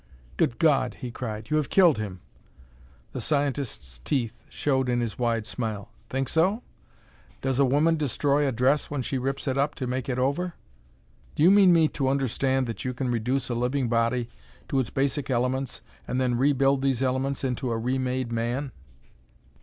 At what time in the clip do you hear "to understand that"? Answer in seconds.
11.89-12.83